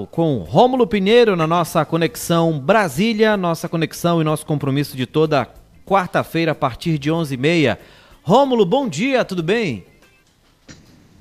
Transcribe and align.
bate-papo 0.00 0.06
com 0.06 0.38
Rômulo 0.38 0.86
Pinheiro 0.86 1.36
na 1.36 1.46
nossa 1.46 1.84
conexão 1.84 2.58
Brasília, 2.58 3.36
nossa 3.36 3.68
conexão 3.68 4.20
e 4.20 4.24
nosso 4.24 4.46
compromisso 4.46 4.96
de 4.96 5.06
toda 5.06 5.48
quarta-feira 5.84 6.52
a 6.52 6.54
partir 6.54 6.98
de 6.98 7.10
11h30. 7.10 7.78
Rômulo, 8.22 8.64
bom 8.64 8.88
dia, 8.88 9.24
tudo 9.24 9.42
bem? 9.42 9.84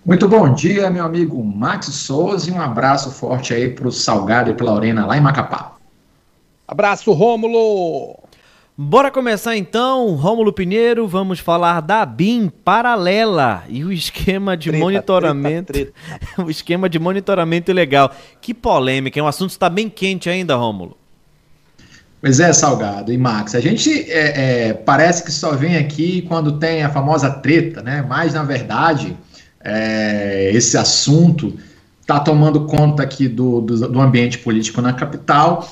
Muito 0.06 0.28
bom 0.28 0.54
dia, 0.54 0.90
meu 0.90 1.06
amigo 1.06 1.44
Max 1.44 1.88
Souza, 1.88 2.50
e 2.50 2.54
um 2.54 2.62
abraço 2.62 3.12
forte 3.12 3.54
aí 3.54 3.70
para 3.70 3.88
o 3.88 3.92
Salgado 3.92 4.50
e 4.50 4.54
para 4.54 4.66
Lorena 4.66 5.06
lá 5.06 5.18
em 5.18 5.22
Macapá. 5.22 5.74
Abraço, 6.68 7.12
Rômulo! 7.12 8.19
Bora 8.82 9.12
começar 9.12 9.58
então, 9.58 10.16
Rômulo 10.16 10.54
Pinheiro, 10.54 11.06
vamos 11.06 11.40
falar 11.40 11.82
da 11.82 12.06
BIM 12.06 12.48
paralela 12.48 13.66
e 13.68 13.84
o 13.84 13.92
esquema 13.92 14.56
de 14.56 14.70
treta, 14.70 14.86
monitoramento, 14.86 15.74
treta, 15.74 15.92
treta. 16.18 16.30
o 16.42 16.50
esquema 16.50 16.88
de 16.88 16.98
monitoramento 16.98 17.70
ilegal. 17.70 18.10
Que 18.40 18.54
polêmica, 18.54 19.20
é 19.20 19.22
um 19.22 19.28
assunto 19.28 19.50
que 19.50 19.58
está 19.58 19.70
bem 19.70 19.90
quente 19.90 20.30
ainda, 20.30 20.56
Rômulo. 20.56 20.96
Pois 22.22 22.40
é, 22.40 22.54
Salgado 22.54 23.12
e 23.12 23.18
Max, 23.18 23.54
a 23.54 23.60
gente 23.60 24.10
é, 24.10 24.70
é, 24.70 24.74
parece 24.74 25.26
que 25.26 25.32
só 25.34 25.58
vem 25.58 25.76
aqui 25.76 26.22
quando 26.22 26.58
tem 26.58 26.82
a 26.82 26.90
famosa 26.90 27.30
treta, 27.30 27.84
né? 27.84 28.06
Mas 28.08 28.34
na 28.34 28.44
verdade 28.44 29.18
é, 29.60 30.52
esse 30.54 30.78
assunto 30.78 31.54
está 32.00 32.18
tomando 32.18 32.66
conta 32.66 33.04
aqui 33.04 33.28
do, 33.28 33.60
do, 33.60 33.90
do 33.90 34.00
ambiente 34.00 34.38
político 34.38 34.82
na 34.82 34.94
capital 34.94 35.70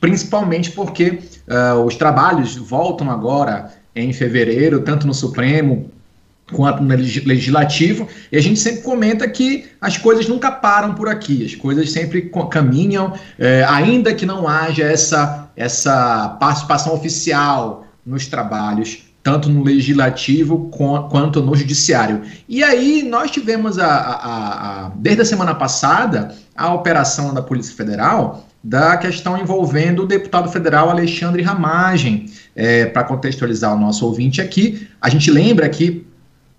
principalmente 0.00 0.70
porque 0.70 1.18
uh, 1.50 1.84
os 1.84 1.96
trabalhos 1.96 2.56
voltam 2.56 3.10
agora 3.10 3.72
em 3.94 4.12
fevereiro, 4.12 4.80
tanto 4.80 5.06
no 5.06 5.12
Supremo 5.12 5.90
quanto 6.52 6.82
no 6.82 6.88
Legislativo, 6.88 8.08
e 8.30 8.36
a 8.36 8.42
gente 8.42 8.58
sempre 8.58 8.82
comenta 8.82 9.28
que 9.28 9.68
as 9.80 9.96
coisas 9.96 10.28
nunca 10.28 10.50
param 10.50 10.94
por 10.94 11.08
aqui, 11.08 11.44
as 11.44 11.54
coisas 11.54 11.92
sempre 11.92 12.30
caminham, 12.50 13.12
eh, 13.38 13.64
ainda 13.68 14.12
que 14.14 14.26
não 14.26 14.48
haja 14.48 14.84
essa, 14.84 15.48
essa 15.56 16.36
participação 16.40 16.92
oficial 16.92 17.86
nos 18.04 18.26
trabalhos, 18.26 19.04
tanto 19.22 19.48
no 19.48 19.62
Legislativo 19.62 20.70
quanto 21.08 21.40
no 21.40 21.54
Judiciário. 21.54 22.22
E 22.48 22.64
aí 22.64 23.02
nós 23.02 23.30
tivemos, 23.30 23.78
a, 23.78 23.86
a, 23.86 24.86
a 24.86 24.88
desde 24.96 25.22
a 25.22 25.24
semana 25.24 25.54
passada, 25.54 26.34
a 26.56 26.74
operação 26.74 27.32
da 27.32 27.42
Polícia 27.42 27.76
Federal, 27.76 28.44
da 28.62 28.96
questão 28.96 29.38
envolvendo 29.38 30.02
o 30.02 30.06
deputado 30.06 30.50
federal 30.50 30.90
Alexandre 30.90 31.42
Ramagem. 31.42 32.26
É, 32.54 32.86
Para 32.86 33.04
contextualizar 33.04 33.74
o 33.74 33.78
nosso 33.78 34.04
ouvinte 34.04 34.40
aqui, 34.40 34.88
a 35.00 35.08
gente 35.08 35.30
lembra 35.30 35.68
que 35.68 36.06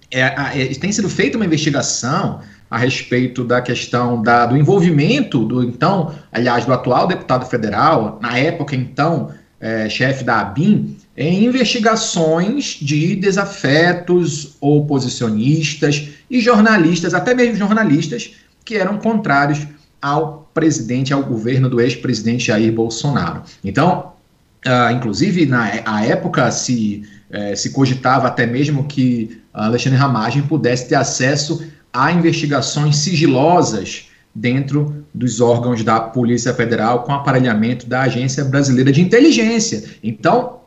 é, 0.10 0.22
é, 0.22 0.76
tem 0.76 0.92
sido 0.92 1.10
feita 1.10 1.38
uma 1.38 1.46
investigação 1.46 2.42
a 2.70 2.78
respeito 2.78 3.44
da 3.44 3.62
questão 3.62 4.22
da, 4.22 4.46
do 4.46 4.58
envolvimento 4.58 5.46
do 5.46 5.64
então, 5.64 6.14
aliás, 6.32 6.66
do 6.66 6.74
atual 6.74 7.08
deputado 7.08 7.46
federal, 7.46 8.20
na 8.22 8.38
época 8.38 8.76
então, 8.76 9.32
é, 9.60 9.88
chefe 9.90 10.24
da 10.24 10.40
ABIN, 10.40 10.98
em 11.16 11.46
investigações 11.46 12.78
de 12.82 13.16
desafetos 13.16 14.56
oposicionistas 14.60 16.10
e 16.30 16.40
jornalistas, 16.40 17.14
até 17.14 17.34
mesmo 17.34 17.56
jornalistas, 17.56 18.32
que 18.64 18.76
eram 18.76 18.98
contrários 18.98 19.68
ao 20.02 20.41
presidente, 20.54 21.14
ao 21.14 21.24
governo 21.24 21.70
do 21.70 21.80
ex-presidente 21.82 22.48
Jair 22.48 22.72
Bolsonaro. 22.72 23.44
Então, 23.64 24.14
uh, 24.66 24.94
inclusive, 24.94 25.46
na 25.46 25.82
a 25.86 26.06
época 26.06 26.50
se, 26.52 27.04
uh, 27.30 27.56
se 27.56 27.72
cogitava 27.72 28.28
até 28.28 28.46
mesmo 28.46 28.86
que 28.86 29.42
Alexandre 29.54 29.98
Ramagem 29.98 30.44
pudesse 30.44 30.88
ter 30.88 30.96
acesso 30.96 31.66
a 31.94 32.12
investigações 32.12 32.98
sigilosas 32.98 34.10
dentro 34.34 35.06
dos 35.14 35.42
órgãos 35.42 35.84
da 35.84 36.00
Polícia 36.00 36.54
Federal 36.54 37.04
com 37.04 37.14
aparelhamento 37.14 37.86
da 37.86 38.04
Agência 38.04 38.46
Brasileira 38.46 38.92
de 38.92 39.02
Inteligência. 39.02 39.84
Então, 40.02 40.62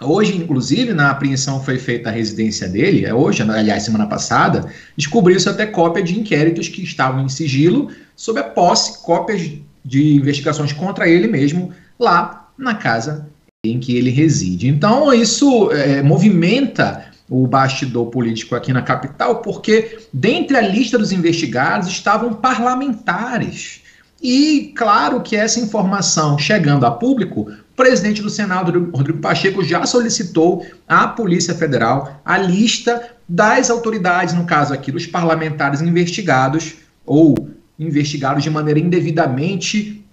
Hoje, 0.00 0.36
inclusive, 0.36 0.92
na 0.92 1.10
apreensão 1.10 1.62
foi 1.62 1.78
feita 1.78 2.08
a 2.08 2.12
residência 2.12 2.68
dele, 2.68 3.04
é 3.04 3.14
hoje, 3.14 3.42
aliás, 3.42 3.84
semana 3.84 4.06
passada, 4.06 4.68
descobriu-se 4.96 5.48
até 5.48 5.66
cópia 5.66 6.02
de 6.02 6.18
inquéritos 6.18 6.68
que 6.68 6.82
estavam 6.82 7.24
em 7.24 7.28
sigilo, 7.28 7.88
sob 8.16 8.38
a 8.40 8.44
posse, 8.44 9.02
cópias 9.02 9.50
de 9.84 10.14
investigações 10.14 10.72
contra 10.72 11.08
ele 11.08 11.26
mesmo, 11.26 11.72
lá 11.98 12.48
na 12.56 12.74
casa 12.74 13.28
em 13.64 13.78
que 13.78 13.96
ele 13.96 14.10
reside. 14.10 14.68
Então, 14.68 15.12
isso 15.12 15.70
é, 15.72 16.02
movimenta 16.02 17.06
o 17.28 17.46
bastidor 17.46 18.06
político 18.06 18.54
aqui 18.54 18.72
na 18.72 18.82
capital, 18.82 19.36
porque 19.36 19.98
dentre 20.12 20.56
a 20.56 20.60
lista 20.60 20.98
dos 20.98 21.12
investigados 21.12 21.88
estavam 21.88 22.34
parlamentares. 22.34 23.80
E 24.22 24.72
claro 24.76 25.20
que 25.20 25.36
essa 25.36 25.60
informação 25.60 26.38
chegando 26.38 26.86
a 26.86 26.90
público 26.90 27.50
o 27.74 27.76
presidente 27.76 28.22
do 28.22 28.30
Senado, 28.30 28.90
Rodrigo 28.94 29.18
Pacheco, 29.18 29.64
já 29.64 29.84
solicitou 29.84 30.64
à 30.86 31.08
Polícia 31.08 31.54
Federal 31.54 32.20
a 32.24 32.38
lista 32.38 33.10
das 33.28 33.68
autoridades, 33.68 34.32
no 34.32 34.44
caso 34.44 34.72
aqui, 34.72 34.92
dos 34.92 35.06
parlamentares 35.06 35.80
investigados 35.82 36.74
ou 37.04 37.34
investigados 37.78 38.42
de 38.42 38.50
maneira 38.50 38.78
indevidamente 38.80 40.04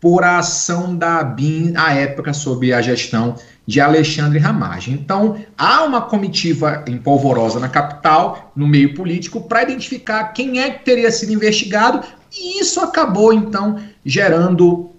por 0.00 0.24
a 0.24 0.38
ação 0.38 0.96
da 0.96 1.18
ABIN 1.18 1.74
à 1.76 1.94
época 1.94 2.32
sob 2.32 2.72
a 2.72 2.82
gestão 2.82 3.36
de 3.64 3.80
Alexandre 3.80 4.38
Ramagem. 4.38 4.94
Então, 4.94 5.38
há 5.56 5.84
uma 5.84 6.00
comitiva 6.02 6.84
empolvorosa 6.88 7.60
na 7.60 7.68
capital, 7.68 8.52
no 8.56 8.66
meio 8.66 8.94
político, 8.94 9.42
para 9.42 9.62
identificar 9.62 10.24
quem 10.32 10.58
é 10.58 10.70
que 10.70 10.84
teria 10.84 11.10
sido 11.12 11.32
investigado, 11.32 12.04
e 12.36 12.60
isso 12.60 12.80
acabou, 12.80 13.32
então, 13.32 13.78
gerando 14.04 14.90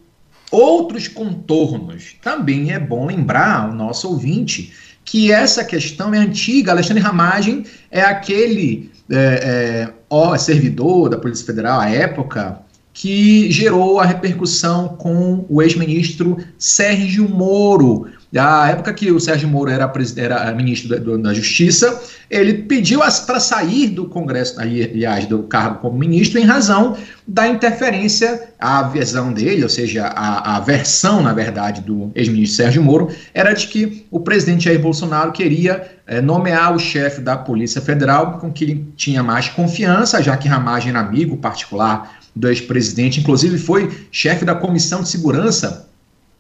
outros 0.49 1.07
contornos. 1.07 2.15
Também 2.21 2.71
é 2.71 2.79
bom 2.79 3.07
lembrar 3.07 3.63
ao 3.63 3.73
nosso 3.73 4.07
ouvinte 4.07 4.73
que 5.03 5.31
essa 5.31 5.65
questão 5.65 6.13
é 6.13 6.19
antiga. 6.19 6.71
Alexandre 6.71 7.03
Ramagem 7.03 7.65
é 7.91 8.01
aquele 8.01 8.89
é, 9.09 9.15
é, 9.17 9.93
servidor 10.37 11.09
da 11.09 11.17
Polícia 11.17 11.45
Federal 11.45 11.79
à 11.79 11.89
época 11.89 12.59
que 12.93 13.51
gerou 13.51 13.99
a 13.99 14.05
repercussão 14.05 14.89
com 14.89 15.45
o 15.49 15.61
ex-ministro 15.61 16.37
Sérgio 16.59 17.27
Moro, 17.27 18.07
a 18.37 18.69
época 18.69 18.93
que 18.93 19.11
o 19.11 19.19
Sérgio 19.19 19.47
Moro 19.47 19.69
era, 19.69 19.91
era 20.17 20.51
ministro 20.53 20.89
da, 20.89 21.17
da 21.17 21.33
Justiça, 21.33 22.01
ele 22.29 22.53
pediu 22.53 22.99
para 23.27 23.39
sair 23.39 23.89
do 23.89 24.05
Congresso, 24.05 24.59
aliás, 24.59 25.25
do 25.27 25.43
cargo 25.43 25.79
como 25.79 25.97
ministro, 25.97 26.39
em 26.39 26.43
razão 26.43 26.97
da 27.27 27.47
interferência, 27.47 28.49
a 28.59 28.83
visão 28.83 29.31
dele, 29.31 29.61
ou 29.61 29.69
seja, 29.69 30.05
a, 30.07 30.57
a 30.57 30.59
versão, 30.59 31.21
na 31.21 31.31
verdade, 31.31 31.81
do 31.81 32.11
ex-ministro 32.15 32.57
Sérgio 32.57 32.81
Moro, 32.81 33.09
era 33.33 33.53
de 33.53 33.67
que 33.67 34.07
o 34.09 34.19
presidente 34.19 34.65
Jair 34.65 34.79
Bolsonaro 34.79 35.31
queria 35.31 35.91
é, 36.07 36.19
nomear 36.19 36.73
o 36.73 36.79
chefe 36.79 37.21
da 37.21 37.37
Polícia 37.37 37.81
Federal, 37.81 38.39
com 38.39 38.51
que 38.51 38.63
ele 38.63 38.87
tinha 38.95 39.21
mais 39.21 39.47
confiança, 39.49 40.21
já 40.23 40.35
que 40.35 40.47
Ramagem 40.47 40.89
era 40.89 40.99
amigo 40.99 41.37
particular 41.37 42.22
do 42.35 42.47
ex-presidente, 42.47 43.19
inclusive 43.19 43.57
foi 43.57 44.07
chefe 44.11 44.43
da 44.43 44.55
Comissão 44.55 45.01
de 45.01 45.09
Segurança 45.09 45.87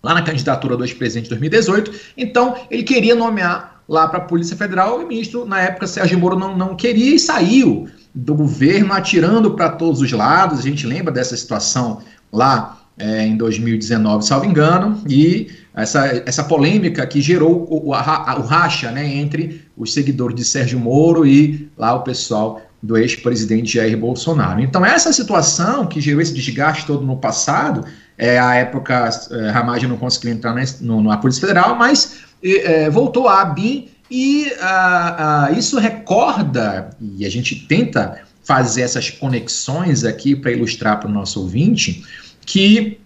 lá 0.01 0.13
na 0.13 0.21
candidatura 0.21 0.75
do 0.75 0.83
ex-presidente 0.83 1.25
de 1.25 1.29
2018. 1.29 1.91
Então, 2.17 2.55
ele 2.69 2.83
queria 2.83 3.15
nomear 3.15 3.81
lá 3.87 4.07
para 4.07 4.19
a 4.19 4.21
Polícia 4.21 4.55
Federal 4.55 4.97
o 4.97 5.07
ministro, 5.07 5.45
na 5.45 5.61
época, 5.61 5.87
Sérgio 5.87 6.19
Moro, 6.19 6.37
não, 6.37 6.57
não 6.57 6.75
queria 6.75 7.15
e 7.15 7.19
saiu 7.19 7.87
do 8.13 8.35
governo 8.35 8.93
atirando 8.93 9.51
para 9.51 9.69
todos 9.69 10.01
os 10.01 10.11
lados. 10.11 10.59
A 10.59 10.61
gente 10.61 10.85
lembra 10.85 11.11
dessa 11.11 11.35
situação 11.37 12.01
lá 12.31 12.81
é, 12.97 13.25
em 13.25 13.37
2019, 13.37 14.25
salvo 14.25 14.45
engano, 14.45 15.01
e 15.07 15.49
essa, 15.73 16.05
essa 16.25 16.43
polêmica 16.43 17.05
que 17.07 17.21
gerou 17.21 17.67
o, 17.69 17.89
o, 17.89 17.91
o 17.91 18.41
racha 18.41 18.91
né, 18.91 19.15
entre 19.15 19.65
os 19.75 19.93
seguidores 19.93 20.35
de 20.35 20.43
Sérgio 20.43 20.79
Moro 20.79 21.25
e 21.25 21.69
lá 21.77 21.95
o 21.95 22.01
pessoal 22.01 22.61
do 22.83 22.97
ex-presidente 22.97 23.75
Jair 23.75 23.97
Bolsonaro. 23.97 24.59
Então, 24.59 24.85
essa 24.85 25.13
situação 25.13 25.87
que 25.87 26.01
gerou 26.01 26.21
esse 26.21 26.33
desgaste 26.33 26.85
todo 26.85 27.05
no 27.05 27.15
passado 27.15 27.85
é, 28.17 28.37
a 28.37 28.55
época, 28.55 29.09
é, 29.31 29.49
Ramagem 29.49 29.87
não 29.87 29.95
conseguiu 29.95 30.33
entrar 30.33 30.53
na, 30.53 30.63
no, 30.81 31.01
na 31.01 31.17
Polícia 31.17 31.39
Federal, 31.39 31.75
mas 31.75 32.19
é, 32.43 32.89
voltou 32.89 33.29
à 33.29 33.41
ABIN 33.41 33.87
e 34.11 34.51
a, 34.59 35.45
a, 35.45 35.51
isso 35.51 35.79
recorda, 35.79 36.89
e 36.99 37.25
a 37.25 37.31
gente 37.31 37.55
tenta 37.67 38.21
fazer 38.43 38.81
essas 38.81 39.09
conexões 39.09 40.03
aqui 40.03 40.35
para 40.35 40.51
ilustrar 40.51 40.99
para 40.99 41.09
o 41.09 41.11
nosso 41.11 41.39
ouvinte, 41.39 42.03
que 42.45 42.99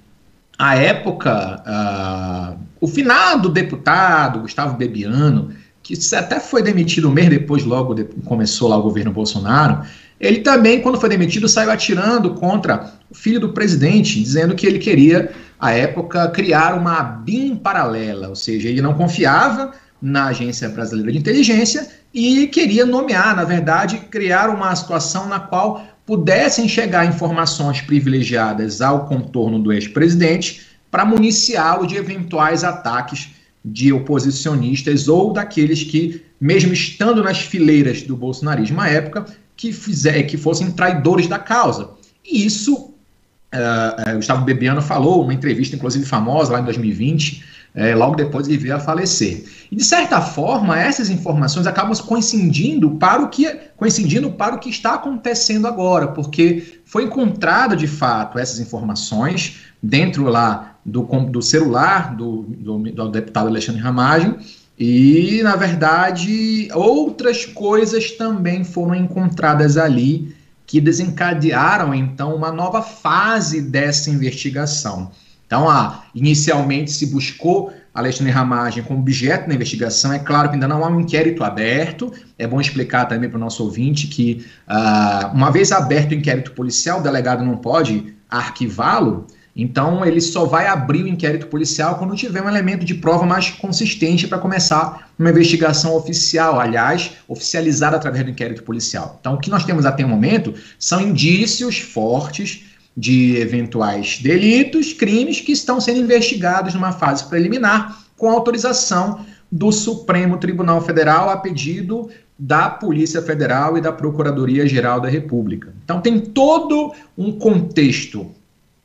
a 0.57 0.75
época, 0.75 1.31
a, 1.65 2.56
o 2.81 2.88
finado 2.88 3.47
deputado 3.47 4.39
Gustavo 4.39 4.75
Bebiano, 4.75 5.51
que 5.87 6.15
até 6.15 6.37
foi 6.39 6.61
demitido 6.61 7.07
um 7.07 7.11
mês 7.13 7.29
depois, 7.29 7.63
logo 7.63 7.93
de, 7.93 8.03
começou 8.25 8.67
lá 8.67 8.75
o 8.75 8.81
governo 8.81 9.11
Bolsonaro, 9.11 9.83
ele 10.19 10.39
também, 10.39 10.81
quando 10.81 10.99
foi 10.99 11.07
demitido, 11.07 11.47
saiu 11.47 11.71
atirando 11.71 12.33
contra 12.33 12.91
o 13.09 13.15
filho 13.15 13.39
do 13.39 13.53
presidente, 13.53 14.21
dizendo 14.21 14.53
que 14.53 14.67
ele 14.67 14.79
queria, 14.79 15.31
à 15.57 15.71
época, 15.71 16.27
criar 16.29 16.73
uma 16.77 17.01
BIM 17.01 17.55
paralela, 17.55 18.27
ou 18.27 18.35
seja, 18.35 18.67
ele 18.67 18.81
não 18.81 18.95
confiava 18.95 19.71
na 20.01 20.25
Agência 20.25 20.67
Brasileira 20.67 21.11
de 21.11 21.17
Inteligência 21.19 21.87
e 22.13 22.47
queria 22.47 22.85
nomear, 22.85 23.35
na 23.35 23.43
verdade, 23.43 23.97
criar 24.11 24.49
uma 24.49 24.75
situação 24.75 25.27
na 25.27 25.39
qual 25.39 25.85
pudessem 26.05 26.67
chegar 26.67 27.05
informações 27.05 27.81
privilegiadas 27.81 28.81
ao 28.81 29.05
contorno 29.05 29.59
do 29.59 29.71
ex-presidente 29.71 30.67
para 30.89 31.05
municiá-lo 31.05 31.85
de 31.85 31.95
eventuais 31.95 32.63
ataques 32.63 33.36
de 33.71 33.91
oposicionistas 33.91 35.07
ou 35.07 35.33
daqueles 35.33 35.83
que, 35.83 36.23
mesmo 36.39 36.73
estando 36.73 37.23
nas 37.23 37.39
fileiras 37.39 38.01
do 38.01 38.15
bolsonarismo 38.15 38.79
à 38.79 38.87
época, 38.87 39.25
que, 39.55 39.73
fizer, 39.73 40.23
que 40.23 40.37
fossem 40.37 40.71
traidores 40.71 41.27
da 41.27 41.39
causa. 41.39 41.89
E 42.25 42.45
isso, 42.45 42.75
uh, 42.75 44.15
Gustavo 44.15 44.45
Bebiano 44.45 44.81
falou, 44.81 45.23
uma 45.23 45.33
entrevista 45.33 45.75
inclusive 45.75 46.05
famosa 46.05 46.53
lá 46.53 46.61
em 46.61 46.65
2020, 46.65 47.43
é, 47.75 47.93
logo 47.93 48.15
depois 48.15 48.47
ele 48.47 48.57
veio 48.57 48.75
a 48.75 48.79
falecer. 48.79 49.43
E 49.71 49.75
de 49.75 49.83
certa 49.83 50.19
forma, 50.19 50.79
essas 50.79 51.11
informações 51.11 51.67
acabam 51.67 51.95
coincidindo 51.95 52.91
para 52.91 53.21
o 53.21 53.29
que 53.29 53.47
coincidindo 53.75 54.31
para 54.31 54.55
o 54.55 54.59
que 54.59 54.69
está 54.69 54.95
acontecendo 54.95 55.67
agora, 55.67 56.07
porque 56.07 56.76
foi 56.87 57.03
encontrada 57.03 57.75
de 57.75 57.85
fato 57.85 58.39
essas 58.39 58.59
informações 58.59 59.57
dentro 59.83 60.23
lá 60.23 60.77
do, 60.85 61.03
do 61.03 61.41
celular 61.41 62.15
do, 62.15 62.43
do, 62.43 62.79
do 62.79 63.09
deputado 63.09 63.47
Alexandre 63.47 63.81
Ramagem, 63.81 64.35
e, 64.79 65.41
na 65.43 65.55
verdade, 65.55 66.69
outras 66.73 67.45
coisas 67.45 68.11
também 68.11 68.63
foram 68.63 68.95
encontradas 68.95 69.75
ali 69.75 70.35
que 70.67 70.79
desencadearam, 70.79 71.93
então, 71.93 72.35
uma 72.35 72.51
nova 72.51 72.81
fase 72.81 73.61
dessa 73.61 74.09
investigação. 74.09 75.11
Então, 75.45 75.67
ah, 75.69 76.03
inicialmente 76.13 76.91
se 76.91 77.07
buscou 77.07 77.73
Alexandre 77.97 78.31
Ramagem 78.31 78.83
como 78.83 78.99
objeto 78.99 79.49
da 79.49 79.55
investigação. 79.55 80.13
É 80.13 80.19
claro 80.19 80.49
que 80.49 80.53
ainda 80.53 80.67
não 80.67 80.85
há 80.85 80.88
um 80.88 81.01
inquérito 81.01 81.44
aberto. 81.44 82.13
É 82.38 82.45
bom 82.45 82.61
explicar 82.61 83.05
também 83.05 83.27
para 83.27 83.38
o 83.38 83.39
nosso 83.39 83.63
ouvinte 83.63 84.05
que, 84.05 84.45
ah, 84.67 85.31
uma 85.33 85.49
vez 85.49 85.71
aberto 85.71 86.11
o 86.11 86.13
inquérito 86.13 86.51
policial, 86.51 86.99
o 86.99 87.03
delegado 87.03 87.44
não 87.44 87.57
pode 87.57 88.13
arquivá-lo. 88.29 89.25
Então, 89.55 90.05
ele 90.05 90.21
só 90.21 90.45
vai 90.45 90.67
abrir 90.67 91.01
o 91.01 91.07
inquérito 91.07 91.47
policial 91.47 91.95
quando 91.95 92.15
tiver 92.15 92.44
um 92.44 92.47
elemento 92.47 92.85
de 92.85 92.94
prova 92.94 93.25
mais 93.25 93.49
consistente 93.49 94.27
para 94.27 94.38
começar 94.38 95.09
uma 95.17 95.31
investigação 95.31 95.95
oficial, 95.95 96.59
aliás, 96.59 97.13
oficializada 97.27 97.95
através 97.95 98.23
do 98.23 98.29
inquérito 98.29 98.61
policial. 98.61 99.17
Então, 99.19 99.33
o 99.33 99.39
que 99.39 99.49
nós 99.49 99.65
temos 99.65 99.88
até 99.88 100.05
o 100.05 100.07
momento 100.07 100.53
são 100.77 101.01
indícios 101.01 101.79
fortes 101.79 102.66
de 102.97 103.38
eventuais 103.38 104.19
delitos, 104.19 104.91
crimes 104.91 105.39
que 105.39 105.51
estão 105.51 105.79
sendo 105.79 105.99
investigados 105.99 106.73
numa 106.73 106.91
fase 106.91 107.29
preliminar 107.29 108.03
com 108.17 108.27
autorização 108.31 109.23
do 109.51 109.71
Supremo 109.71 110.38
Tribunal 110.38 110.81
Federal 110.81 111.29
a 111.29 111.38
pedido 111.38 112.09
da 112.39 112.69
Polícia 112.69 113.21
Federal 113.21 113.77
e 113.77 113.81
da 113.81 113.91
Procuradoria-Geral 113.91 114.99
da 114.99 115.07
República. 115.07 115.73
Então 115.83 116.01
tem 116.01 116.19
todo 116.19 116.91
um 117.15 117.31
contexto 117.31 118.31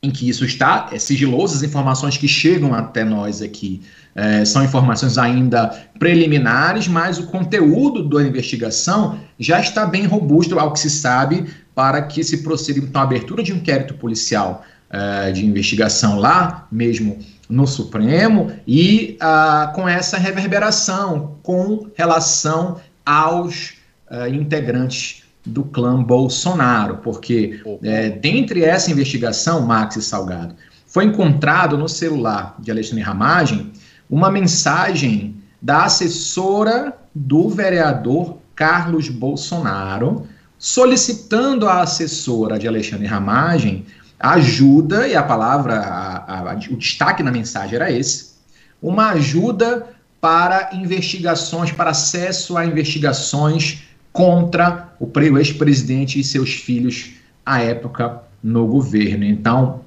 em 0.03 0.11
que 0.11 0.29
isso 0.29 0.45
está, 0.45 0.89
é 0.93 0.99
sigiloso, 0.99 1.55
as 1.55 1.63
informações 1.63 2.17
que 2.17 2.27
chegam 2.27 2.75
até 2.75 3.05
nós 3.05 3.41
aqui 3.41 3.81
é, 4.15 4.45
são 4.45 4.65
informações 4.65 5.17
ainda 5.17 5.69
preliminares, 5.99 6.89
mas 6.89 7.19
o 7.19 7.27
conteúdo 7.27 8.09
da 8.09 8.23
investigação 8.23 9.19
já 9.39 9.61
está 9.61 9.87
bem 9.87 10.05
robusto 10.05 10.59
ao 10.59 10.73
que 10.73 10.81
se 10.81 10.91
sabe 10.91 11.47
para 11.75 12.03
que 12.03 12.23
se 12.23 12.43
proceda 12.43 12.79
então 12.79 13.01
a 13.01 13.05
abertura 13.05 13.43
de 13.43 13.53
um 13.53 13.57
inquérito 13.57 13.95
policial 13.95 14.65
é, 14.91 15.33
de 15.33 15.47
investigação 15.47 16.19
lá 16.19 16.67
mesmo 16.71 17.19
no 17.49 17.67
Supremo 17.67 18.53
e 18.67 19.17
ah, 19.21 19.73
com 19.75 19.89
essa 19.89 20.17
reverberação 20.17 21.37
com 21.43 21.87
relação 21.95 22.81
aos 23.05 23.75
uh, 24.11 24.27
integrantes 24.29 25.25
do 25.45 25.65
clã 25.65 26.03
Bolsonaro, 26.03 26.99
porque 26.99 27.61
é, 27.83 28.11
dentre 28.11 28.65
essa 28.65 28.91
investigação, 28.91 29.61
Max 29.61 29.97
e 29.97 30.03
Salgado, 30.03 30.55
foi 30.87 31.05
encontrado 31.05 31.77
no 31.77 31.89
celular 31.89 32.55
de 32.61 32.71
Alexandre 32.71 33.03
Ramagem 33.03 33.73
uma 34.09 34.31
mensagem 34.31 35.37
da 35.61 35.85
assessora 35.85 36.97
do 37.15 37.49
vereador 37.49 38.39
Carlos 38.55 39.09
Bolsonaro, 39.09 40.27
solicitando 40.63 41.69
à 41.69 41.83
assessora 41.83 42.57
de 42.57 42.69
Alexandre 42.69 43.05
Ramagem 43.05 43.85
ajuda, 44.21 45.09
e 45.09 45.17
a 45.17 45.23
palavra, 45.25 45.81
a, 45.81 46.53
a, 46.53 46.55
o 46.71 46.77
destaque 46.77 47.21
na 47.21 47.33
mensagem 47.33 47.75
era 47.75 47.91
esse, 47.91 48.35
uma 48.81 49.11
ajuda 49.11 49.89
para 50.21 50.71
investigações, 50.73 51.73
para 51.73 51.91
acesso 51.91 52.57
a 52.57 52.65
investigações 52.65 53.83
contra 54.13 54.95
o 55.01 55.11
ex-presidente 55.37 56.21
e 56.21 56.23
seus 56.23 56.53
filhos 56.53 57.15
à 57.45 57.61
época 57.61 58.23
no 58.41 58.65
governo. 58.69 59.25
Então, 59.25 59.81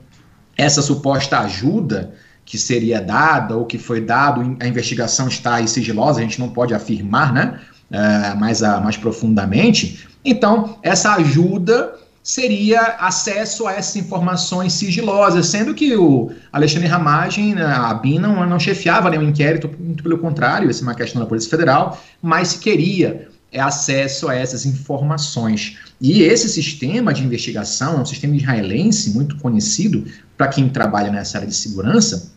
essa 0.57 0.81
suposta 0.81 1.39
ajuda 1.39 2.13
que 2.44 2.57
seria 2.57 3.00
dada 3.00 3.56
ou 3.56 3.66
que 3.66 3.77
foi 3.77 4.01
dado, 4.01 4.57
a 4.60 4.68
investigação 4.68 5.30
está 5.30 5.56
aí 5.56 5.69
sigilosa, 5.69 6.19
a 6.19 6.24
gente 6.24 6.39
não 6.39 6.50
pode 6.50 6.74
afirmar, 6.74 7.31
né? 7.33 7.62
Uh, 7.95 8.38
mais, 8.38 8.62
a, 8.62 8.81
mais 8.81 8.97
profundamente. 8.97 10.06
Então, 10.24 10.77
essa 10.83 11.13
ajuda 11.13 11.95
seria 12.21 12.81
acesso 13.00 13.68
a 13.68 13.74
essas 13.74 13.95
informações 13.95 14.74
sigilosas, 14.74 15.45
sendo 15.45 15.74
que 15.74 15.95
o 15.95 16.31
Alexandre 16.51 16.88
Ramagem, 16.88 17.53
né, 17.53 17.63
a 17.63 17.94
BIM, 17.94 18.18
não, 18.18 18.45
não 18.45 18.59
chefiava 18.59 19.09
nenhum 19.12 19.30
inquérito, 19.30 19.69
muito 19.80 20.01
pelo 20.01 20.18
contrário, 20.18 20.69
essa 20.69 20.81
é 20.81 20.83
uma 20.83 20.95
questão 20.95 21.21
da 21.21 21.27
Polícia 21.27 21.50
Federal, 21.50 22.01
mas 22.21 22.50
se 22.50 22.59
queria 22.59 23.30
é 23.56 23.62
acesso 23.62 24.27
a 24.27 24.36
essas 24.36 24.65
informações. 24.65 25.77
E 26.01 26.24
esse 26.24 26.50
sistema 26.50 27.13
de 27.13 27.24
investigação 27.24 27.98
é 27.98 28.01
um 28.01 28.06
sistema 28.06 28.36
israelense 28.36 29.12
muito 29.12 29.38
conhecido 29.38 30.03
para 30.36 30.50
quem 30.50 30.68
trabalha 30.68 31.09
nessa 31.09 31.38
área 31.38 31.48
de 31.48 31.56
segurança, 31.56 32.33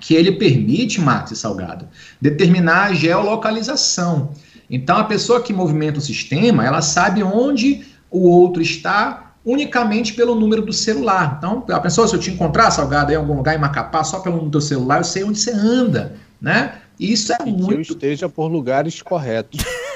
que 0.00 0.14
ele 0.14 0.32
permite, 0.32 1.00
Max 1.00 1.38
Salgado, 1.38 1.88
determinar 2.20 2.88
a 2.88 2.92
geolocalização. 2.92 4.32
Então, 4.70 4.96
a 4.98 5.04
pessoa 5.04 5.40
que 5.40 5.52
movimenta 5.52 5.98
o 5.98 6.02
sistema, 6.02 6.64
ela 6.64 6.82
sabe 6.82 7.22
onde 7.22 7.86
o 8.10 8.28
outro 8.28 8.62
está 8.62 9.32
unicamente 9.44 10.12
pelo 10.12 10.34
número 10.34 10.62
do 10.62 10.72
celular. 10.72 11.36
Então, 11.38 11.64
a 11.70 11.80
pessoa, 11.80 12.06
se 12.06 12.14
eu 12.14 12.20
te 12.20 12.30
encontrar, 12.30 12.70
Salgado, 12.70 13.12
em 13.12 13.16
algum 13.16 13.36
lugar 13.36 13.54
em 13.54 13.58
Macapá, 13.58 14.04
só 14.04 14.20
pelo 14.20 14.36
número 14.36 14.50
do 14.50 14.60
celular, 14.60 14.98
eu 14.98 15.04
sei 15.04 15.24
onde 15.24 15.38
você 15.38 15.52
anda, 15.52 16.16
né? 16.40 16.74
Isso 17.00 17.32
é 17.32 17.38
e 17.46 17.50
muito... 17.50 17.68
Que 17.68 17.74
eu 17.74 17.94
esteja 17.94 18.28
por 18.28 18.48
lugares 18.48 19.00
corretos. 19.00 19.64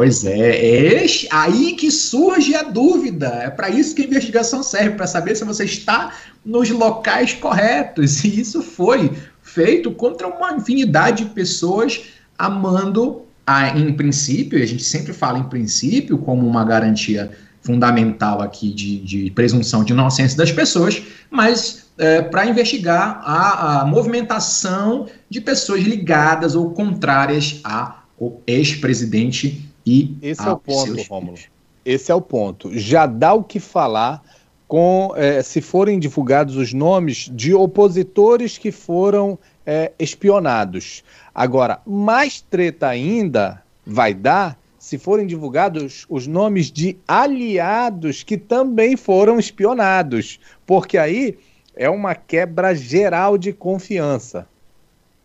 Pois 0.00 0.24
é, 0.24 0.94
é 0.96 1.06
aí 1.30 1.74
que 1.74 1.90
surge 1.90 2.54
a 2.54 2.62
dúvida. 2.62 3.26
É 3.26 3.50
para 3.50 3.68
isso 3.68 3.94
que 3.94 4.00
a 4.00 4.06
investigação 4.06 4.62
serve, 4.62 4.96
para 4.96 5.06
saber 5.06 5.36
se 5.36 5.44
você 5.44 5.64
está 5.64 6.14
nos 6.42 6.70
locais 6.70 7.34
corretos. 7.34 8.24
E 8.24 8.40
isso 8.40 8.62
foi 8.62 9.12
feito 9.42 9.90
contra 9.90 10.28
uma 10.28 10.52
infinidade 10.52 11.24
de 11.24 11.30
pessoas 11.32 12.02
amando, 12.38 13.26
a, 13.50 13.76
em 13.76 13.92
princípio, 13.92 14.62
a 14.62 14.64
gente 14.64 14.84
sempre 14.84 15.12
fala 15.12 15.36
em 15.36 15.42
princípio 15.42 16.18
como 16.18 16.46
uma 16.46 16.64
garantia 16.64 17.32
fundamental 17.60 18.40
aqui 18.40 18.72
de, 18.72 19.00
de 19.00 19.30
presunção 19.32 19.82
de 19.82 19.92
inocência 19.92 20.38
das 20.38 20.52
pessoas, 20.52 21.02
mas 21.28 21.90
é, 21.98 22.22
para 22.22 22.46
investigar 22.46 23.20
a, 23.24 23.80
a 23.80 23.84
movimentação 23.84 25.08
de 25.28 25.40
pessoas 25.40 25.82
ligadas 25.82 26.54
ou 26.54 26.70
contrárias 26.70 27.60
ao 27.64 28.40
ex-presidente 28.46 29.68
e 29.84 30.16
esse 30.22 30.40
é 30.40 30.50
o 30.50 30.56
ponto, 30.56 31.02
Rômulo. 31.08 31.38
Esse 31.84 32.12
é 32.12 32.14
o 32.14 32.20
ponto. 32.20 32.70
Já 32.78 33.04
dá 33.04 33.32
o 33.32 33.42
que 33.42 33.58
falar 33.58 34.22
com 34.70 35.12
é, 35.16 35.42
se 35.42 35.60
forem 35.60 35.98
divulgados 35.98 36.54
os 36.56 36.72
nomes 36.72 37.28
de 37.34 37.52
opositores 37.52 38.56
que 38.56 38.70
foram 38.70 39.36
é, 39.66 39.90
espionados. 39.98 41.02
Agora, 41.34 41.80
mais 41.84 42.40
treta 42.40 42.86
ainda 42.86 43.64
vai 43.84 44.14
dar 44.14 44.56
se 44.78 44.96
forem 44.96 45.26
divulgados 45.26 46.06
os 46.08 46.28
nomes 46.28 46.70
de 46.70 46.96
aliados 47.08 48.22
que 48.22 48.38
também 48.38 48.96
foram 48.96 49.40
espionados, 49.40 50.38
porque 50.64 50.96
aí 50.96 51.36
é 51.74 51.90
uma 51.90 52.14
quebra 52.14 52.72
geral 52.72 53.36
de 53.36 53.52
confiança. 53.52 54.46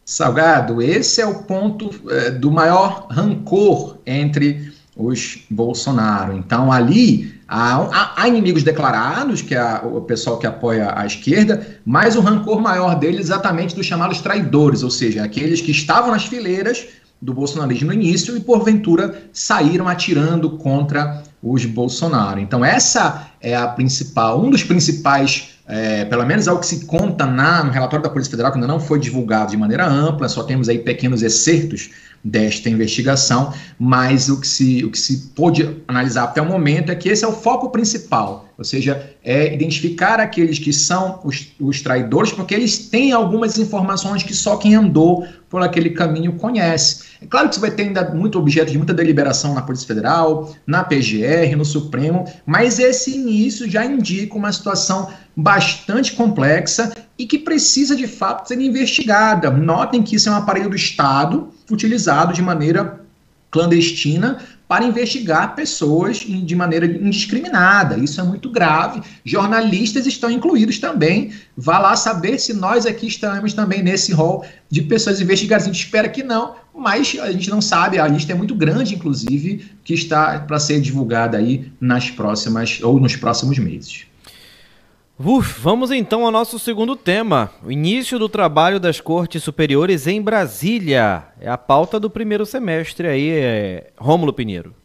Salgado, 0.04 0.82
esse 0.82 1.22
é 1.22 1.26
o 1.28 1.44
ponto 1.44 1.92
é, 2.10 2.32
do 2.32 2.50
maior 2.50 3.06
rancor 3.12 4.00
entre 4.08 4.74
os 4.98 5.46
Bolsonaro. 5.52 6.36
Então, 6.36 6.72
ali 6.72 7.35
há, 7.48 8.14
há 8.16 8.28
inimigos 8.28 8.64
declarados, 8.64 9.42
que 9.42 9.56
é 9.56 9.82
o 9.84 10.02
pessoal 10.02 10.38
que 10.38 10.48
apoia 10.48 10.94
a 10.96 11.06
esquerda, 11.06 11.66
mas 11.86 12.16
o 12.16 12.22
rancor 12.22 12.60
maior 12.60 12.96
deles 12.96 13.20
é 13.20 13.22
exatamente 13.22 13.76
dos 13.76 13.86
chamados 13.86 14.22
traidores, 14.22 14.84
ou 14.84 14.90
seja, 14.90 15.24
aqueles 15.24 15.62
que 15.62 15.72
estavam 15.72 16.12
nas 16.12 16.26
fileiras 16.26 16.88
do 17.22 17.34
bolsonarismo 17.34 17.88
no 17.88 17.94
início 17.94 18.36
e, 18.36 18.40
porventura, 18.40 19.24
saíram 19.32 19.88
atirando 19.88 20.58
contra 20.58 21.24
os 21.42 21.66
Bolsonaro. 21.66 22.40
Então, 22.40 22.64
essa 22.64 23.30
é 23.40 23.56
a 23.56 23.68
principal, 23.68 24.44
um 24.44 24.50
dos 24.50 24.64
principais 24.64 25.56
é, 25.68 26.06
pelo 26.06 26.24
menos 26.26 26.46
é 26.48 26.52
o 26.52 26.60
que 26.60 26.68
se 26.68 26.86
conta 26.86 27.26
na, 27.26 27.64
no 27.64 27.72
relatório 27.72 28.04
da 28.04 28.10
Polícia 28.10 28.30
Federal, 28.30 28.52
que 28.52 28.58
ainda 28.58 28.68
não 28.68 28.80
foi 28.80 29.00
divulgado 29.00 29.52
de 29.52 29.58
maneira 29.58 29.88
ampla, 29.88 30.30
só 30.30 30.44
temos 30.44 30.70
aí 30.70 30.78
pequenos 30.78 31.24
excertos 31.24 31.90
desta 32.26 32.72
investigação, 32.72 33.54
mas 33.78 34.30
o 34.30 34.42
que 34.42 34.48
se, 34.48 34.84
o 34.84 34.90
que 34.90 34.98
se 34.98 35.28
pôde 35.36 35.84
analisar 35.88 36.24
até 36.24 36.42
o 36.42 36.46
momento 36.46 36.92
é 36.92 36.96
que 36.96 37.08
esse 37.08 37.24
é 37.24 37.28
o 37.28 37.32
foco 37.32 37.70
principal, 37.70 38.50
ou 38.58 38.64
seja, 38.64 39.12
é 39.24 39.54
identificar 39.54 40.20
aqueles 40.20 40.58
que 40.58 40.74
são 40.74 41.20
os, 41.24 41.50
os 41.60 41.82
traidores, 41.82 42.32
porque 42.32 42.56
eles 42.56 42.90
têm 42.90 43.12
algumas 43.12 43.60
informações 43.60 44.24
que 44.24 44.34
só 44.34 44.58
quem 44.58 44.74
andou 44.74 45.28
por 45.48 45.62
aquele 45.62 45.92
caminho 45.92 46.34
conhece. 46.34 47.04
É 47.22 47.28
claro 47.28 47.48
que 47.48 47.54
isso 47.54 47.62
vai 47.62 47.70
ter 47.70 47.84
ainda 47.84 48.10
muito 48.12 48.40
objeto 48.40 48.72
de 48.72 48.78
muita 48.78 48.94
deliberação 48.94 49.54
na 49.54 49.62
Polícia 49.62 49.88
Federal, 49.88 50.56
na 50.66 50.84
PGR, 50.84 51.56
no 51.56 51.64
Supremo, 51.64 52.26
mas 52.44 52.80
esse 52.80 53.14
início 53.14 53.70
já 53.70 53.86
indica 53.86 54.36
uma 54.36 54.52
situação 54.52 55.10
bastante 55.36 56.14
complexa 56.14 56.92
e 57.20 57.28
que 57.28 57.38
precisa 57.38 57.96
de 57.96 58.08
fato 58.08 58.48
ser 58.48 58.60
investigada. 58.60 59.52
Notem 59.52 60.02
que 60.02 60.16
isso 60.16 60.28
é 60.28 60.32
um 60.32 60.36
aparelho 60.36 60.70
do 60.72 60.76
Estado 60.76 61.54
utilizado 61.72 62.34
de 62.34 62.42
maneira 62.42 63.02
clandestina 63.52 64.40
para 64.68 64.84
investigar 64.84 65.56
pessoas 65.56 66.18
de 66.18 66.56
maneira 66.56 66.86
indiscriminada. 66.86 67.98
Isso 67.98 68.20
é 68.20 68.24
muito 68.24 68.50
grave. 68.50 69.02
Jornalistas 69.24 70.06
estão 70.08 70.30
incluídos 70.30 70.80
também. 70.80 71.32
Vá 71.56 71.78
lá 71.78 71.96
saber 71.96 72.40
se 72.40 72.54
nós 72.54 72.86
aqui 72.86 73.08
estamos 73.08 73.54
também 73.54 73.84
nesse 73.84 74.12
rol 74.12 74.44
de 74.70 74.82
pessoas 74.82 75.22
investigadas. 75.22 75.66
A 75.66 75.72
gente 75.72 75.86
espera 75.86 76.10
que 76.10 76.24
não, 76.24 76.56
mas 76.76 77.16
a 77.22 77.32
gente 77.32 77.50
não 77.50 77.62
sabe. 77.62 78.00
A 78.00 78.08
lista 78.08 78.32
é 78.32 78.36
muito 78.36 78.56
grande, 78.56 78.96
inclusive, 78.96 79.72
que 79.84 79.94
está 79.94 80.40
para 80.40 80.60
ser 80.60 80.82
divulgada 80.82 81.38
aí 81.38 81.72
nas 81.80 82.10
próximas 82.10 82.80
ou 82.82 83.00
nos 83.00 83.16
próximos 83.16 83.60
meses. 83.60 84.08
Uf, 85.18 85.62
vamos 85.62 85.92
então 85.92 86.26
ao 86.26 86.32
nosso 86.32 86.60
segundo 86.60 86.94
tema, 86.94 87.50
o 87.66 87.72
início 87.72 88.20
do 88.20 88.28
trabalho 88.28 88.82
das 88.82 89.00
cortes 89.00 89.42
superiores 89.42 90.08
em 90.08 90.22
Brasília. 90.22 91.24
É 91.40 91.50
a 91.50 91.58
pauta 91.58 91.98
do 91.98 92.10
primeiro 92.10 92.46
semestre 92.46 93.08
aí, 93.08 93.30
é... 93.30 93.88
Rômulo 93.98 94.34
Pinheiro. 94.34 94.76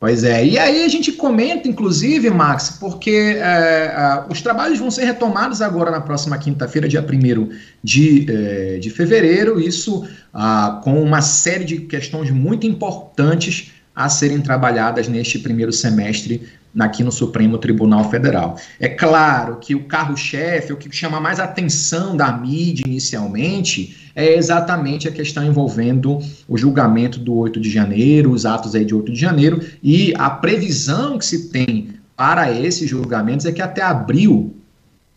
Pois 0.00 0.24
é, 0.24 0.44
e 0.44 0.58
aí 0.58 0.84
a 0.84 0.88
gente 0.88 1.12
comenta, 1.12 1.68
inclusive, 1.68 2.28
Max, 2.30 2.76
porque 2.78 3.36
é, 3.36 4.24
os 4.28 4.40
trabalhos 4.40 4.78
vão 4.78 4.90
ser 4.92 5.04
retomados 5.04 5.60
agora 5.60 5.90
na 5.90 6.00
próxima 6.00 6.38
quinta-feira, 6.38 6.88
dia 6.88 7.00
1 7.00 7.50
de, 7.82 8.26
é, 8.28 8.78
de 8.78 8.90
fevereiro, 8.90 9.60
isso 9.60 10.08
ah, 10.32 10.80
com 10.84 11.02
uma 11.02 11.20
série 11.20 11.64
de 11.64 11.78
questões 11.78 12.30
muito 12.30 12.64
importantes 12.64 13.72
a 13.94 14.08
serem 14.08 14.40
trabalhadas 14.40 15.08
neste 15.08 15.40
primeiro 15.40 15.72
semestre 15.72 16.48
aqui 16.78 17.02
no 17.02 17.10
Supremo 17.10 17.58
Tribunal 17.58 18.10
Federal. 18.10 18.56
É 18.78 18.88
claro 18.88 19.56
que 19.60 19.74
o 19.74 19.84
carro-chefe, 19.84 20.72
o 20.72 20.76
que 20.76 20.94
chama 20.94 21.20
mais 21.20 21.40
atenção 21.40 22.16
da 22.16 22.32
mídia 22.32 22.84
inicialmente, 22.86 24.10
é 24.14 24.34
exatamente 24.34 25.08
a 25.08 25.12
questão 25.12 25.44
envolvendo 25.44 26.18
o 26.48 26.56
julgamento 26.56 27.18
do 27.18 27.34
8 27.34 27.60
de 27.60 27.70
janeiro, 27.70 28.32
os 28.32 28.46
atos 28.46 28.74
aí 28.74 28.84
de 28.84 28.94
8 28.94 29.12
de 29.12 29.20
janeiro, 29.20 29.60
e 29.82 30.12
a 30.16 30.30
previsão 30.30 31.18
que 31.18 31.26
se 31.26 31.48
tem 31.50 31.90
para 32.16 32.50
esses 32.52 32.88
julgamentos 32.88 33.46
é 33.46 33.52
que 33.52 33.62
até 33.62 33.82
abril 33.82 34.56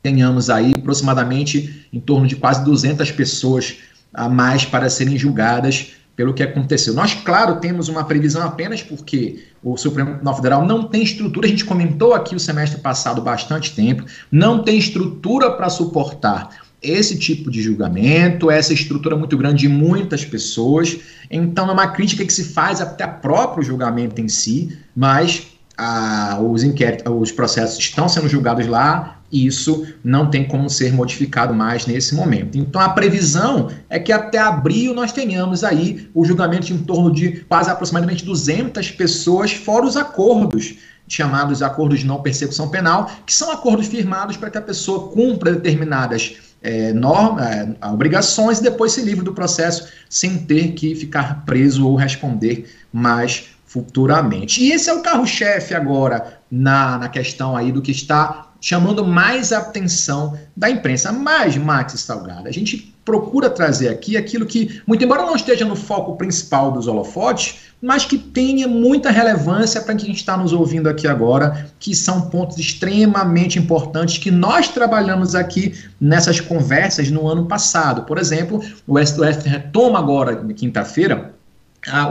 tenhamos 0.04 0.50
aí 0.50 0.74
aproximadamente 0.76 1.88
em 1.92 2.00
torno 2.00 2.28
de 2.28 2.36
quase 2.36 2.64
200 2.64 3.12
pessoas 3.12 3.78
a 4.14 4.28
mais 4.28 4.66
para 4.66 4.90
serem 4.90 5.18
julgadas 5.18 5.94
pelo 6.22 6.36
que 6.36 6.44
aconteceu. 6.44 6.94
Nós, 6.94 7.16
claro, 7.16 7.56
temos 7.56 7.88
uma 7.88 8.04
previsão 8.04 8.44
apenas 8.44 8.84
porque 8.84 9.44
o 9.64 9.76
Supremo 9.76 10.12
Tribunal 10.12 10.36
Federal 10.36 10.64
não 10.68 10.84
tem 10.84 11.02
estrutura, 11.02 11.48
a 11.48 11.50
gente 11.50 11.66
comentou 11.66 12.14
aqui 12.14 12.36
o 12.36 12.40
semestre 12.40 12.80
passado 12.80 13.24
bastante 13.24 13.74
tempo, 13.74 14.06
não 14.32 14.62
tem 14.62 14.78
estrutura 14.78 15.50
para 15.50 15.68
suportar 15.68 16.62
esse 16.80 17.18
tipo 17.18 17.50
de 17.50 17.60
julgamento, 17.64 18.52
essa 18.52 18.72
estrutura 18.72 19.16
muito 19.16 19.36
grande 19.36 19.62
de 19.62 19.68
muitas 19.68 20.24
pessoas. 20.24 20.96
Então, 21.30 21.68
é 21.68 21.72
uma 21.72 21.88
crítica 21.88 22.24
que 22.24 22.32
se 22.32 22.44
faz 22.44 22.80
até 22.80 23.08
próprio 23.08 23.64
julgamento 23.64 24.22
em 24.22 24.28
si, 24.28 24.78
mas 24.96 25.48
ah, 25.76 26.38
os 26.40 26.64
inquéritos, 26.64 27.12
os 27.12 27.32
processos 27.32 27.80
estão 27.80 28.08
sendo 28.08 28.30
julgados 28.30 28.68
lá, 28.68 29.21
e 29.32 29.46
isso 29.46 29.88
não 30.04 30.30
tem 30.30 30.48
como 30.48 30.70
ser 30.70 30.92
modificado 30.94 31.54
mais 31.54 31.86
nesse 31.86 32.14
momento. 32.14 32.58
Então 32.58 32.82
a 32.82 32.90
previsão 32.90 33.70
é 33.90 34.00
que 34.00 34.12
até 34.12 34.38
abril 34.38 34.94
nós 34.94 35.12
tenhamos 35.12 35.64
aí 35.64 36.10
o 36.14 36.26
julgamento 36.26 36.74
em 36.74 36.78
torno 36.78 37.12
de 37.12 37.46
quase 37.48 37.70
aproximadamente 37.70 38.26
200 38.26 38.92
pessoas, 38.92 39.52
fora 39.52 39.86
os 39.86 39.96
acordos 39.96 40.76
chamados 41.08 41.62
acordos 41.62 42.00
de 42.00 42.06
não 42.06 42.22
persecução 42.22 42.70
penal, 42.70 43.12
que 43.26 43.34
são 43.34 43.52
acordos 43.52 43.88
firmados 43.88 44.38
para 44.38 44.50
que 44.50 44.58
a 44.58 44.62
pessoa 44.62 45.10
cumpra 45.10 45.52
determinadas 45.52 46.38
é, 46.62 46.94
norma, 46.94 47.44
é, 47.50 47.88
obrigações 47.88 48.60
e 48.60 48.64
depois 48.64 48.94
se 48.94 49.02
livre 49.02 49.26
do 49.26 49.34
processo 49.34 49.90
sem 50.10 50.38
ter 50.38 50.74
que 50.74 50.96
ficar 50.96 51.44
preso 51.46 51.86
ou 51.88 51.96
responder 51.96 52.70
mais 52.94 53.50
futuramente. 53.66 54.64
E 54.64 54.72
esse 54.72 54.90
é 54.90 54.94
o 54.94 55.02
carro-chefe 55.02 55.74
agora 55.74 56.40
na, 56.50 56.98
na 56.98 57.10
questão 57.10 57.58
aí 57.58 57.72
do 57.72 57.82
que 57.82 57.92
está 57.92 58.51
chamando 58.62 59.06
mais 59.06 59.52
a 59.52 59.58
atenção 59.58 60.38
da 60.56 60.70
imprensa. 60.70 61.12
Mas, 61.12 61.58
Max 61.58 62.00
Salgado, 62.00 62.48
a 62.48 62.52
gente 62.52 62.94
procura 63.04 63.50
trazer 63.50 63.90
aqui 63.90 64.16
aquilo 64.16 64.46
que, 64.46 64.82
muito 64.86 65.04
embora 65.04 65.26
não 65.26 65.36
esteja 65.36 65.66
no 65.66 65.76
foco 65.76 66.16
principal 66.16 66.72
dos 66.72 66.88
holofotes, 66.88 67.72
mas 67.82 68.06
que 68.06 68.18
tenha 68.18 68.68
muita 68.68 69.10
relevância 69.10 69.82
para 69.82 69.96
quem 69.96 70.12
está 70.12 70.38
nos 70.38 70.54
ouvindo 70.54 70.88
aqui 70.88 71.08
agora, 71.08 71.68
que 71.80 71.96
são 71.96 72.30
pontos 72.30 72.60
extremamente 72.60 73.58
importantes 73.58 74.20
que 74.20 74.30
nós 74.30 74.68
trabalhamos 74.68 75.34
aqui 75.34 75.74
nessas 76.00 76.40
conversas 76.40 77.10
no 77.10 77.28
ano 77.28 77.48
passado. 77.48 78.04
Por 78.04 78.20
exemplo, 78.20 78.64
o 78.86 79.04
STF 79.04 79.50
retoma 79.50 79.98
agora, 79.98 80.36
quinta-feira, 80.54 81.34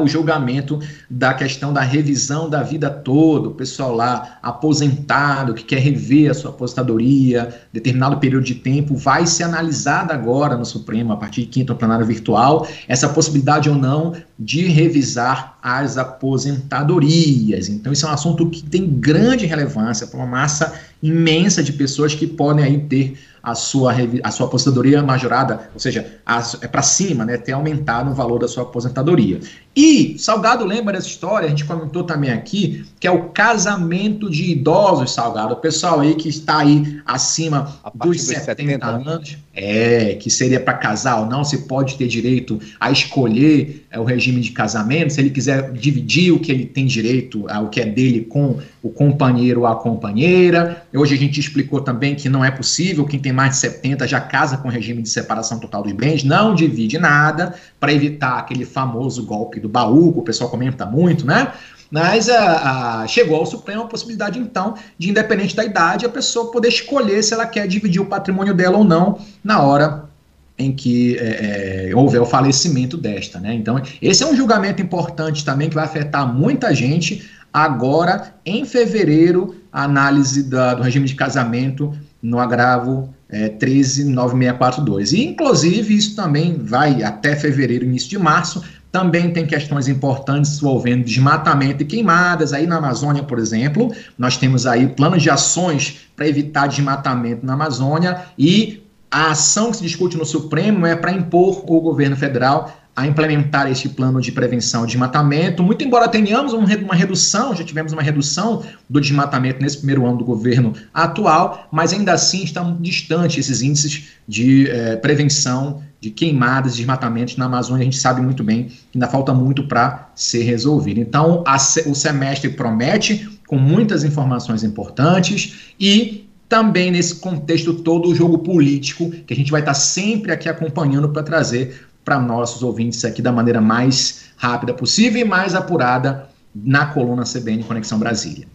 o 0.02 0.08
julgamento 0.08 0.80
da 1.08 1.32
questão 1.32 1.72
da 1.72 1.80
revisão 1.80 2.50
da 2.50 2.62
vida 2.62 2.90
toda, 2.90 3.48
o 3.48 3.54
pessoal 3.54 3.94
lá 3.94 4.38
aposentado 4.42 5.54
que 5.54 5.62
quer 5.62 5.78
rever 5.78 6.30
a 6.30 6.34
sua 6.34 6.50
aposentadoria, 6.50 7.54
determinado 7.72 8.18
período 8.18 8.44
de 8.44 8.56
tempo, 8.56 8.96
vai 8.96 9.26
ser 9.26 9.44
analisada 9.44 10.12
agora 10.12 10.56
no 10.56 10.64
Supremo, 10.64 11.12
a 11.12 11.16
partir 11.16 11.42
de 11.42 11.46
quinto 11.46 11.74
plenário 11.74 12.04
virtual, 12.04 12.66
essa 12.88 13.08
possibilidade 13.08 13.70
ou 13.70 13.76
não 13.76 14.14
de 14.36 14.66
revisar 14.66 15.56
as 15.62 15.96
aposentadorias. 15.96 17.68
Então, 17.68 17.92
isso 17.92 18.06
é 18.06 18.08
um 18.08 18.12
assunto 18.12 18.48
que 18.50 18.62
tem 18.62 18.88
grande 18.88 19.46
relevância 19.46 20.06
para 20.06 20.18
uma 20.18 20.26
massa 20.26 20.72
imensa 21.02 21.62
de 21.62 21.72
pessoas 21.72 22.14
que 22.14 22.26
podem 22.26 22.64
aí 22.64 22.78
ter 22.78 23.16
a 23.42 23.54
sua, 23.54 23.94
a 24.22 24.30
sua 24.30 24.46
aposentadoria 24.46 25.02
majorada, 25.02 25.70
ou 25.72 25.80
seja, 25.80 26.20
a, 26.24 26.42
é 26.60 26.68
para 26.68 26.82
cima, 26.82 27.24
né, 27.24 27.36
ter 27.36 27.52
aumentado 27.52 28.10
o 28.10 28.14
valor 28.14 28.38
da 28.38 28.48
sua 28.48 28.64
aposentadoria. 28.64 29.40
E 29.74 30.18
Salgado 30.18 30.64
lembra 30.64 30.92
dessa 30.92 31.06
história, 31.06 31.46
a 31.46 31.50
gente 31.50 31.64
comentou 31.64 32.04
também 32.04 32.30
aqui, 32.30 32.84
que 32.98 33.06
é 33.06 33.10
o 33.10 33.30
casamento 33.30 34.28
de 34.28 34.50
idosos, 34.50 35.12
Salgado. 35.12 35.54
O 35.54 35.56
pessoal 35.56 36.00
aí 36.00 36.14
que 36.14 36.28
está 36.28 36.58
aí 36.58 37.00
acima 37.06 37.80
dos 37.94 38.22
70, 38.22 38.44
70 38.44 38.86
anos, 38.86 39.38
é, 39.60 40.14
que 40.14 40.30
seria 40.30 40.58
para 40.58 40.72
casar 40.72 41.20
ou 41.20 41.26
não, 41.26 41.44
se 41.44 41.66
pode 41.66 41.96
ter 41.96 42.08
direito 42.08 42.58
a 42.80 42.90
escolher 42.90 43.84
é, 43.90 44.00
o 44.00 44.04
regime 44.04 44.40
de 44.40 44.52
casamento, 44.52 45.12
se 45.12 45.20
ele 45.20 45.28
quiser 45.28 45.70
dividir 45.72 46.32
o 46.32 46.38
que 46.38 46.50
ele 46.50 46.64
tem 46.64 46.86
direito, 46.86 47.44
o 47.46 47.68
que 47.68 47.80
é 47.80 47.84
dele 47.84 48.22
com 48.22 48.58
o 48.82 48.88
companheiro 48.88 49.60
ou 49.60 49.66
a 49.66 49.76
companheira. 49.76 50.82
Hoje 50.94 51.14
a 51.14 51.18
gente 51.18 51.38
explicou 51.38 51.82
também 51.82 52.14
que 52.14 52.28
não 52.28 52.42
é 52.42 52.50
possível, 52.50 53.04
quem 53.04 53.20
tem 53.20 53.32
mais 53.32 53.50
de 53.50 53.56
70 53.58 54.08
já 54.08 54.20
casa 54.20 54.56
com 54.56 54.68
regime 54.68 55.02
de 55.02 55.10
separação 55.10 55.58
total 55.58 55.82
dos 55.82 55.92
bens, 55.92 56.24
não 56.24 56.54
divide 56.54 56.98
nada, 56.98 57.54
para 57.78 57.92
evitar 57.92 58.38
aquele 58.38 58.64
famoso 58.64 59.26
golpe 59.26 59.60
do 59.60 59.68
baú, 59.68 60.12
que 60.14 60.20
o 60.20 60.22
pessoal 60.22 60.48
comenta 60.48 60.86
muito, 60.86 61.26
né? 61.26 61.52
Mas 61.90 62.28
a, 62.28 63.02
a, 63.02 63.06
chegou 63.06 63.36
ao 63.36 63.46
Supremo 63.46 63.82
a 63.82 63.86
possibilidade, 63.86 64.38
então, 64.38 64.74
de, 64.96 65.10
independente 65.10 65.56
da 65.56 65.64
idade, 65.64 66.06
a 66.06 66.08
pessoa 66.08 66.52
poder 66.52 66.68
escolher 66.68 67.22
se 67.22 67.34
ela 67.34 67.46
quer 67.46 67.66
dividir 67.66 68.00
o 68.00 68.06
patrimônio 68.06 68.54
dela 68.54 68.78
ou 68.78 68.84
não 68.84 69.18
na 69.42 69.60
hora 69.60 70.08
em 70.56 70.72
que 70.72 71.16
é, 71.18 71.88
é, 71.90 71.96
houver 71.96 72.20
o 72.20 72.26
falecimento 72.26 72.96
desta. 72.96 73.40
Né? 73.40 73.54
Então, 73.54 73.82
esse 74.00 74.22
é 74.22 74.26
um 74.26 74.36
julgamento 74.36 74.80
importante 74.80 75.44
também 75.44 75.68
que 75.68 75.74
vai 75.74 75.84
afetar 75.84 76.32
muita 76.32 76.74
gente. 76.74 77.28
Agora, 77.52 78.34
em 78.44 78.64
fevereiro, 78.64 79.56
a 79.72 79.84
análise 79.84 80.44
da, 80.44 80.74
do 80.74 80.82
regime 80.82 81.06
de 81.06 81.14
casamento 81.14 81.92
no 82.22 82.38
agravo 82.38 83.12
é, 83.28 83.48
139642. 83.48 85.12
E, 85.12 85.24
inclusive, 85.24 85.96
isso 85.96 86.14
também 86.14 86.58
vai 86.62 87.02
até 87.02 87.34
fevereiro, 87.34 87.84
início 87.84 88.10
de 88.10 88.18
março, 88.18 88.62
também 88.92 89.32
tem 89.32 89.46
questões 89.46 89.88
importantes 89.88 90.58
envolvendo 90.58 91.04
desmatamento 91.04 91.82
e 91.82 91.86
queimadas. 91.86 92.52
Aí 92.52 92.66
na 92.66 92.76
Amazônia, 92.76 93.22
por 93.22 93.38
exemplo, 93.38 93.94
nós 94.18 94.36
temos 94.36 94.66
aí 94.66 94.88
planos 94.88 95.22
de 95.22 95.30
ações 95.30 96.08
para 96.16 96.26
evitar 96.26 96.66
desmatamento 96.66 97.46
na 97.46 97.54
Amazônia 97.54 98.22
e 98.38 98.82
a 99.10 99.30
ação 99.30 99.70
que 99.70 99.78
se 99.78 99.82
discute 99.82 100.16
no 100.16 100.24
Supremo 100.24 100.86
é 100.86 100.94
para 100.94 101.12
impor 101.12 101.64
o 101.66 101.80
governo 101.80 102.16
federal 102.16 102.72
a 102.94 103.06
implementar 103.06 103.70
este 103.70 103.88
plano 103.88 104.20
de 104.20 104.30
prevenção 104.30 104.82
de 104.82 104.92
desmatamento. 104.92 105.62
Muito 105.62 105.82
embora 105.82 106.08
tenhamos 106.08 106.52
uma 106.52 106.94
redução, 106.94 107.54
já 107.54 107.64
tivemos 107.64 107.92
uma 107.92 108.02
redução 108.02 108.62
do 108.88 109.00
desmatamento 109.00 109.62
nesse 109.62 109.78
primeiro 109.78 110.06
ano 110.06 110.18
do 110.18 110.24
governo 110.24 110.74
atual, 110.92 111.68
mas 111.72 111.92
ainda 111.92 112.12
assim 112.12 112.44
estão 112.44 112.76
distantes 112.80 113.38
esses 113.38 113.62
índices 113.62 114.08
de 114.28 114.68
eh, 114.68 114.96
prevenção 114.96 115.82
de 116.00 116.10
queimadas, 116.10 116.76
desmatamentos 116.76 117.36
na 117.36 117.44
Amazônia. 117.44 117.82
A 117.82 117.84
gente 117.84 117.98
sabe 117.98 118.22
muito 118.22 118.42
bem 118.42 118.64
que 118.64 118.96
ainda 118.96 119.06
falta 119.06 119.34
muito 119.34 119.64
para 119.64 120.10
ser 120.14 120.42
resolvido. 120.42 120.98
Então, 120.98 121.44
a, 121.46 121.56
o 121.56 121.94
semestre 121.94 122.50
promete, 122.50 123.28
com 123.46 123.56
muitas 123.58 124.02
informações 124.02 124.64
importantes 124.64 125.74
e 125.78 126.28
também 126.48 126.90
nesse 126.90 127.16
contexto 127.16 127.74
todo 127.74 128.08
o 128.08 128.14
jogo 128.14 128.38
político 128.38 129.10
que 129.10 129.32
a 129.32 129.36
gente 129.36 129.52
vai 129.52 129.60
estar 129.60 129.74
sempre 129.74 130.32
aqui 130.32 130.48
acompanhando 130.48 131.08
para 131.08 131.22
trazer 131.22 131.86
para 132.04 132.18
nossos 132.18 132.62
ouvintes 132.62 133.04
aqui 133.04 133.20
da 133.20 133.30
maneira 133.30 133.60
mais 133.60 134.30
rápida 134.36 134.72
possível 134.72 135.20
e 135.20 135.24
mais 135.24 135.54
apurada 135.54 136.28
na 136.54 136.86
coluna 136.86 137.24
CBN 137.24 137.62
Conexão 137.62 137.98
Brasília. 137.98 138.48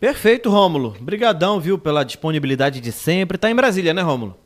Perfeito, 0.00 0.50
Rômulo. 0.50 0.96
Obrigadão, 1.00 1.60
viu, 1.60 1.78
pela 1.78 2.04
disponibilidade 2.04 2.80
de 2.80 2.92
sempre. 2.92 3.38
Tá 3.38 3.50
em 3.50 3.54
Brasília, 3.54 3.94
né, 3.94 4.02
Rômulo? 4.02 4.36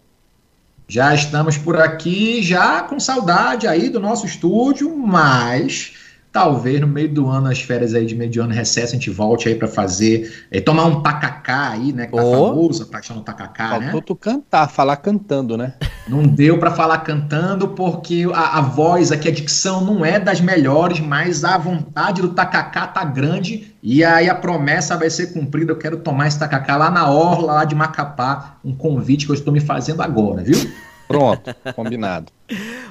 Já 0.90 1.14
estamos 1.14 1.56
por 1.56 1.76
aqui, 1.76 2.42
já 2.42 2.82
com 2.82 2.99
saudade 2.99 3.68
aí 3.68 3.88
do 3.88 4.00
nosso 4.00 4.26
estúdio, 4.26 4.97
mas 4.97 5.92
Talvez 6.32 6.80
no 6.80 6.87
meio 6.87 7.12
do 7.12 7.26
ano, 7.26 7.49
as 7.49 7.61
férias 7.61 7.92
aí 7.92 8.06
de 8.06 8.14
meio 8.14 8.30
de 8.30 8.38
ano, 8.38 8.52
recesso, 8.52 8.92
a 8.92 8.97
gente 8.97 9.11
volte 9.11 9.49
aí 9.49 9.56
para 9.56 9.66
fazer, 9.66 10.47
é, 10.49 10.61
tomar 10.61 10.85
um 10.85 11.02
tacacá 11.02 11.70
aí, 11.70 11.92
né? 11.92 12.06
Que 12.06 12.14
tá 12.14 12.23
oh. 12.23 12.47
famoso, 12.47 12.85
a 12.85 12.87
paixão 12.87 13.16
do 13.16 13.23
tacacá, 13.23 13.80
né? 13.80 13.90
tu 14.00 14.14
cantar, 14.14 14.68
falar 14.68 14.97
cantando, 14.99 15.56
né? 15.56 15.75
Não 16.10 16.24
deu 16.24 16.58
para 16.58 16.72
falar 16.72 16.98
cantando, 16.98 17.68
porque 17.68 18.26
a, 18.34 18.58
a, 18.58 18.60
voz 18.60 19.12
aqui, 19.12 19.28
a 19.28 19.32
dicção 19.32 19.84
não 19.84 20.04
é 20.04 20.18
das 20.18 20.40
melhores, 20.40 20.98
mas 20.98 21.44
a 21.44 21.56
vontade 21.56 22.20
do 22.20 22.30
tacacá 22.30 22.88
tá 22.88 23.04
grande 23.04 23.72
e 23.80 24.02
aí 24.02 24.28
a 24.28 24.34
promessa 24.34 24.96
vai 24.96 25.08
ser 25.08 25.32
cumprida. 25.32 25.70
Eu 25.70 25.78
quero 25.78 25.98
tomar 25.98 26.26
esse 26.26 26.36
tacacá 26.36 26.76
lá 26.76 26.90
na 26.90 27.08
orla, 27.08 27.52
lá 27.52 27.64
de 27.64 27.76
Macapá, 27.76 28.56
um 28.64 28.74
convite 28.74 29.24
que 29.24 29.30
eu 29.30 29.36
estou 29.36 29.52
me 29.52 29.60
fazendo 29.60 30.02
agora, 30.02 30.42
viu? 30.42 30.58
Pronto, 31.06 31.54
combinado. 31.76 32.32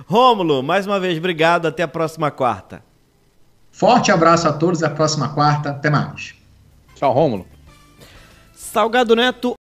Rômulo, 0.07 0.63
mais 0.63 0.87
uma 0.87 0.97
vez, 0.97 1.17
obrigado. 1.17 1.67
Até 1.67 1.83
a 1.83 1.89
próxima 1.89 2.31
quarta. 2.31 2.81
Forte 3.69 4.13
abraço 4.13 4.47
a 4.47 4.53
todos, 4.53 4.81
até 4.81 4.93
a 4.93 4.95
próxima 4.95 5.27
quarta, 5.27 5.71
até 5.71 5.89
mais. 5.89 6.35
Tchau, 6.95 7.11
Rômulo. 7.11 7.45
Salgado 8.53 9.13
Neto 9.13 9.57